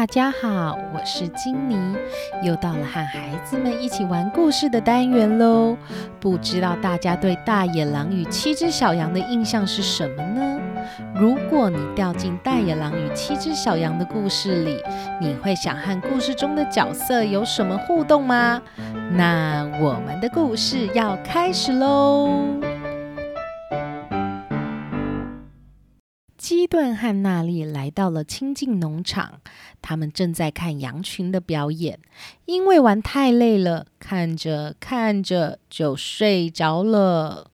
[0.00, 1.94] 大家好，我是金妮，
[2.42, 5.76] 又到了和孩子们一起玩故事的单元喽。
[6.18, 10.58] 不知道大家对大野狼与七只小羊的印象是什么呢？
[11.14, 14.82] 如果你掉进大野狼与七只小羊的故事里，
[15.20, 18.62] 你会想和故事中的角色有什么互动吗？
[19.12, 22.46] 那我们的故事要开始喽。
[26.60, 29.40] 伊顿和娜丽来到了清境农场，
[29.80, 31.98] 他们正在看羊群的表演。
[32.44, 37.50] 因为玩太累了，看着看着就睡着了。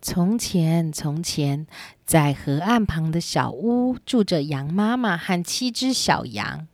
[0.00, 1.68] 从前，从前，
[2.04, 6.66] 在河岸旁的小屋住着羊妈妈和七只小羊。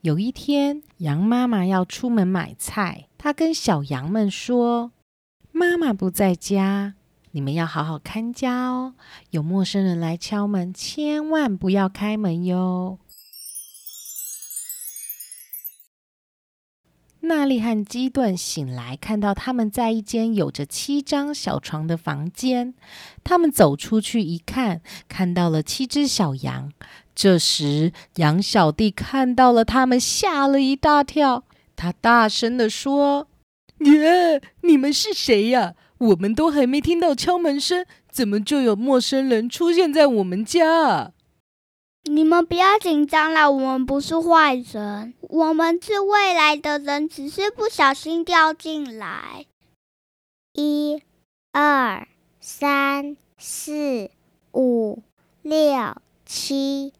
[0.00, 4.90] 有一天，羊妈妈要出门买菜，她跟小羊们说
[5.52, 6.96] ：“妈妈不在家。”
[7.34, 8.94] 你们要好好看家哦！
[9.30, 13.00] 有陌生人来敲门，千万不要开门哟。
[17.22, 22.72] 娜丽和基顿醒来，看到他们在一间有着七张小床的房间。
[23.24, 26.72] 他们走出去一看，看到了七只小羊。
[27.16, 31.42] 这时，羊小弟看到了他们，吓了一大跳。
[31.74, 33.26] 他大声的说
[33.84, 35.74] ：“耶，你们是谁呀？”
[36.08, 40.68] 我们都还没听到敲门声，怎么就有陌生人出现在我们家？
[40.68, 41.12] 啊
[42.06, 49.46] 你们不要紧张啦，我们不是坏人，我们是未来的人，只是不小心掉进来。
[50.52, 51.02] 一、
[51.52, 52.06] 二、
[52.40, 54.10] 三、四、
[54.52, 55.02] 五、
[55.40, 56.92] 六、七。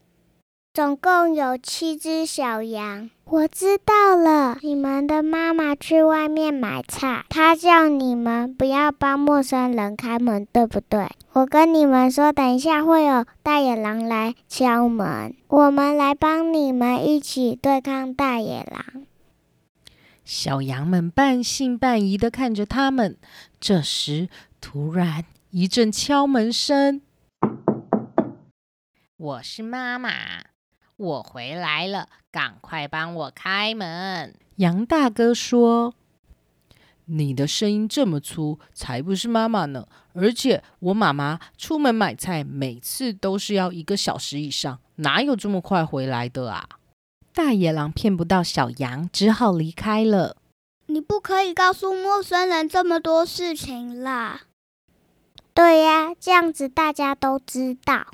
[0.74, 3.08] 总共有七只小羊。
[3.26, 11.08] 我知道了，你们的妈妈去外面买菜，她叫你们不要帮陌生人开门，对不对？
[11.34, 19.06] 我跟你们说，等一下会有大野狼来敲门，我们来帮你们一起对抗大野狼。
[20.24, 23.16] 小羊们半信半疑的看着他们。
[23.60, 24.28] 这时，
[24.60, 27.00] 突然一阵敲门声。
[29.16, 30.10] 我是妈妈。
[30.96, 34.32] 我回来了，赶快帮我开门！
[34.56, 35.94] 杨大哥说
[37.06, 39.88] ：“你的声音这么粗，才不是妈妈呢！
[40.12, 46.68] 而且我妈妈出门买菜，每次都是要一个小时以上，哪有这么快回来的啊？”
[47.34, 50.36] 大野狼骗不到小羊，只好离开了。
[50.86, 54.42] 你不可以告诉陌生人这么多事情啦！
[55.52, 58.06] 对呀，这样子大家都知道。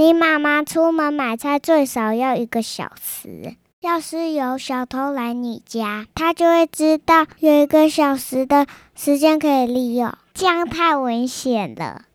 [0.00, 12.06] 你妈妈出门买菜最少要一个小时，要是有小偷来你家，他就会知道有一个小时的时间可以利用，这样太危险了。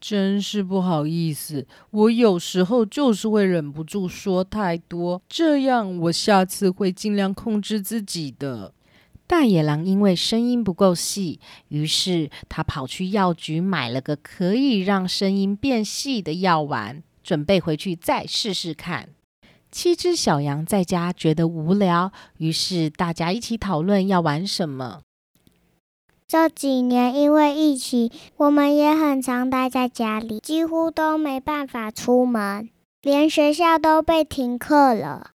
[0.00, 8.72] 真是不好意思，我有时候就是会忍不住说太多，这样我下次会尽量控制自己的。
[9.28, 19.10] 大野狼因为声音不够细，于是他跑去药局买了个可以让声音变细的药丸，准备回去再试试看。
[19.70, 25.02] 七只小羊在家觉得无聊，于是大家一起讨论要玩什么。
[26.26, 32.70] 这几年因为疫情，我们也很常待在家里，几乎都没办法出门，
[33.02, 35.32] 连学校都被停课了。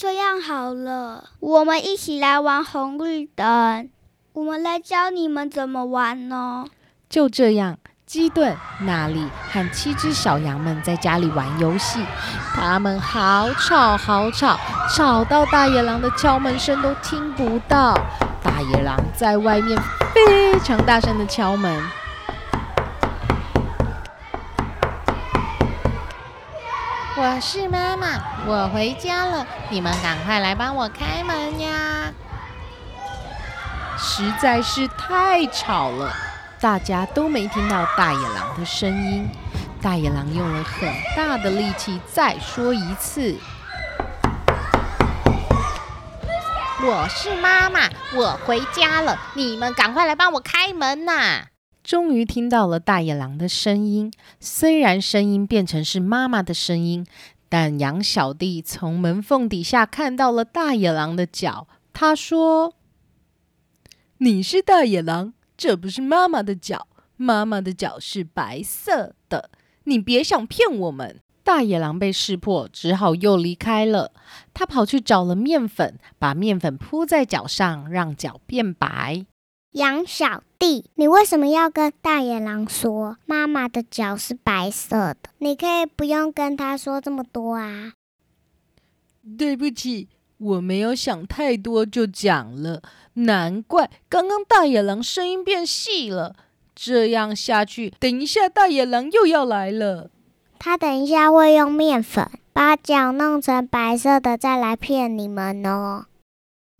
[0.00, 3.90] 这样好了，我们一起来玩红绿灯。
[4.32, 6.64] 我们来教你们怎么玩呢？
[7.10, 12.02] 就这样，基顿、娜丽和七只小羊们在家里玩游戏。
[12.54, 14.58] 他们好吵，好吵，
[14.96, 17.92] 吵到大野狼的敲门声都听不到。
[18.42, 19.78] 大野狼在外面
[20.14, 21.78] 非常大声的敲门。
[27.22, 32.10] 我是妈妈，我回家了，你们赶快来帮我开门呀！
[33.98, 36.16] 实在是太吵了，
[36.58, 39.28] 大家都没听到大野狼的声音。
[39.82, 43.36] 大野狼用了很大的力气再说一次
[46.82, 47.80] ：“我是妈妈，
[48.14, 51.42] 我回家了，你们赶快来帮我开门呐！”
[51.90, 57.04] 终于听到了大野狼的声音，虽然声音变成是妈妈的声音，
[57.48, 61.66] 但羊小弟从门缝底下看到了大野狼的脚。
[61.92, 62.74] 他说
[64.18, 69.50] ：“你是大野狼，这不是妈妈的脚，妈妈的脚是白色的，
[69.82, 74.12] 你别想骗我们。”大野狼被识破，只好又离开了。
[74.54, 79.26] 他跑去找了面粉，把面粉铺在脚上，让脚变白。
[79.72, 85.30] 杨小弟，你为什么要跟大野狼说妈妈的脚是白色的？
[85.38, 87.92] 你可以不用跟他说这么多啊。
[89.38, 90.08] 对不起，
[90.38, 92.82] 我没有想太多就讲了。
[93.14, 96.34] 难怪刚刚大野狼声音变细了。
[96.74, 100.10] 这样下去，等一下大野狼又要来了。
[100.58, 106.06] 他等一下会用面粉把脚弄成白色的，再来骗你们哦。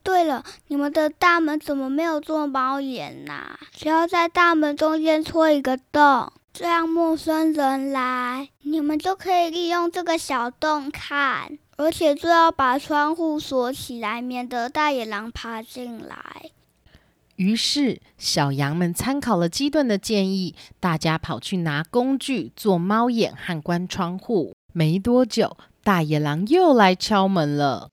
[0.02, 3.56] 对了，你们的大门怎么没有做猫眼呐？
[3.72, 11.58] 只要在大门中间戳一个洞，这样陌生人来，你们就可以利用这个小洞看。
[11.76, 16.50] 而且最好把窗户锁起来，免得大野狼爬进来。
[17.36, 24.52] 于是，小羊们参考了基顿的建议，大家跑去拿工具做猫眼和关窗户。
[24.74, 27.88] 没多久，大野狼又来敲门了。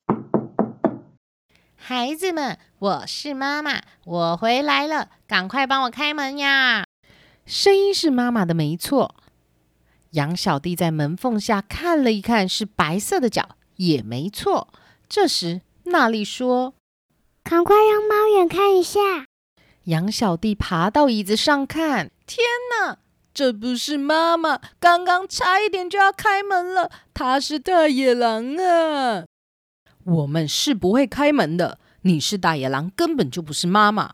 [1.90, 6.84] 孩子们，我是妈妈，我回来了，赶快帮我开门呀！
[7.46, 9.16] 声音是妈妈的，没错。
[10.10, 14.68] 羊小弟在门缝下看了一看，是白色的脚，也没错。
[15.08, 16.74] 这时，娜丽说
[17.42, 19.00] ：“赶快让猫眼看一下。”
[19.88, 22.46] 羊小弟爬到椅子上看，天
[22.82, 22.98] 哪，
[23.34, 24.60] 这不是妈妈！
[24.82, 29.24] 刚刚差一点就要开门了，他是大野狼啊！
[30.08, 31.80] 我们是不会开门的。
[32.04, 34.14] 你是大野狼，根本就不是妈妈。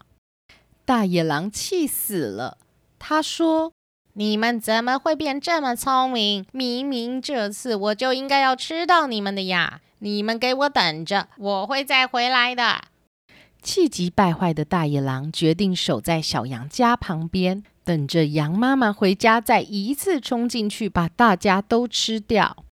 [0.86, 2.58] 大野狼气死了，
[2.98, 3.72] 他说
[4.14, 6.46] ：“你们怎么会变这么聪明？
[6.52, 9.82] 明明这次我就应该要吃到你们的呀！
[10.00, 12.86] 你们给我等着，我会再回来的。”
[13.62, 22.66] 气急败坏的大野狼决定守在小羊家旁边，等着羊妈妈回家，再一次冲进去把大家都吃掉。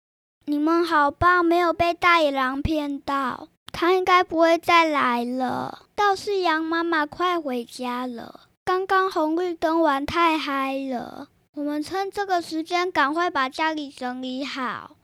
[0.48, 5.82] 你们好棒，没有被大野狼骗到，他应该不会再来了。
[5.94, 14.96] 倒是羊妈妈快回家了，刚刚红绿灯玩太嗨了，我们趁这个时间赶快把家里整理好。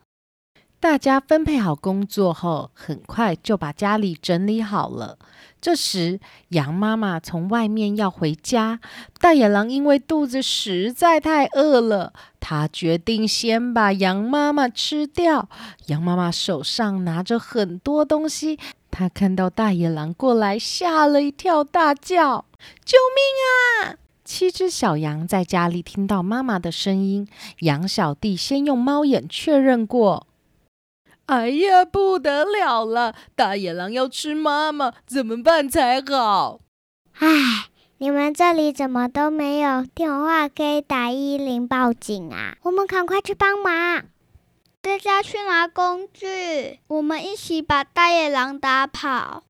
[0.81, 5.19] 大家分配好工作后，很快就把家里整理好了。
[5.61, 8.81] 这时，羊妈妈从外面要回家，
[9.19, 12.13] 大野狼因为肚子实在太饿了，
[12.47, 15.49] 他决定先把羊妈妈吃掉。
[15.87, 18.59] 羊妈妈手上拿着很多东西，
[18.91, 22.45] 他看到大野狼过来，吓了一跳，大叫
[22.85, 23.97] ：“救命啊！”
[24.27, 27.27] 七只小羊在家里听到妈妈的声音，
[27.61, 30.27] 羊小弟先用猫眼确认过。
[31.25, 33.15] 哎呀，不得了了！
[33.35, 36.61] 大野狼要吃妈妈，怎么办才好？
[37.21, 37.69] 唉，
[38.05, 42.59] 你们这里怎么都没有电话可以打一零报警啊？
[42.61, 44.05] 我们赶快去帮忙！
[44.83, 49.45] 大家去拿工具，我们一起把大野狼打跑。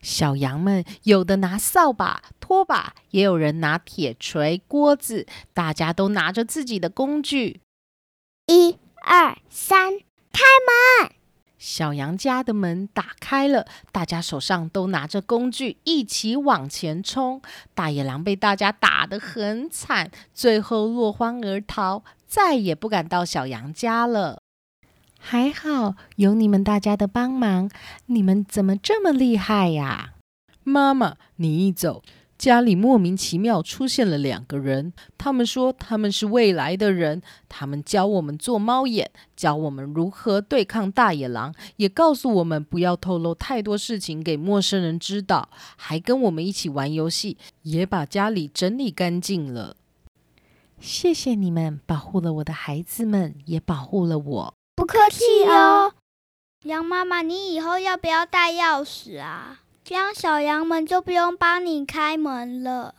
[0.00, 7.60] 小羊们有的拿扫把、拖把，也有人拿铁锤、锅子，大家都拿着自己的工具。
[8.48, 10.00] 一二三。
[10.32, 11.12] 开门！
[11.62, 17.40] 小羊家的门打开了，大家手上都拿着工具，一起往前冲。
[17.72, 24.42] 大野狼被大家打得很惨，最后落荒而逃，再也不敢到小羊家了。
[25.20, 27.70] 还好有你们大家的帮忙，
[28.06, 30.14] 你们怎么这么厉害呀？
[30.64, 32.02] 妈妈，你一走。
[32.42, 49.76] 家里莫名其妙出现了两个人，他们说他们是未来的人，他们教我们做猫眼，教我们如何对抗大野狼，也告诉我们不要透露太多事情给陌生人知道，还跟我们一起玩游戏，也把家里整理干净了。
[50.80, 54.54] 谢谢你们保护了我的孩子们，也保护了我。
[54.74, 55.94] 不客气哦，
[56.64, 59.60] 羊妈妈，你以后要不要带钥匙啊？
[59.92, 62.94] 这样小羊们就不用帮你开门了。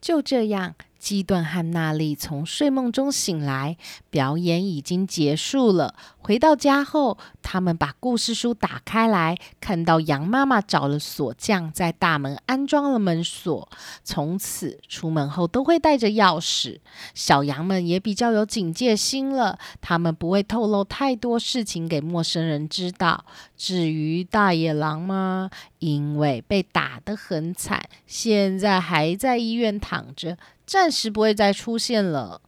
[0.00, 0.76] 就这样。
[1.02, 3.76] 基顿和娜丽从睡梦中醒来，
[4.08, 5.96] 表演已经结束了。
[6.18, 13.68] 回到家后，他们把故事书打开来，看到羊妈妈找了锁匠在大门安装了门锁。
[14.04, 16.78] 从此出门后都会带着钥匙。
[17.14, 23.24] 小羊们也比较有警戒心了，他们不会透露太多事情给陌生人知道。
[23.56, 25.50] 至于大野狼吗？
[25.80, 30.38] 因为被打得很惨，现在还在医院躺着。
[30.66, 32.40] 暂时不会再出现了。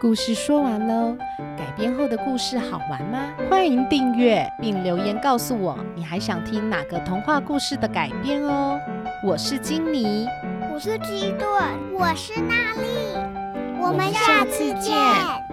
[0.00, 1.16] 故事说完喽，
[1.56, 3.32] 改编后的故事好玩吗？
[3.48, 8.78] 欢迎订阅并留言告诉我，你还想听哪个童话故事的改编哦。
[9.24, 10.26] 我是金妮，
[10.72, 11.48] 我是基顿，
[11.92, 15.43] 我是娜丽，我们下次见。